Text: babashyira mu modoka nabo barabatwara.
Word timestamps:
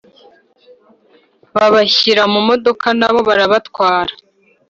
babashyira 1.55 2.23
mu 2.33 2.39
modoka 2.49 2.87
nabo 2.99 3.19
barabatwara. 3.27 4.13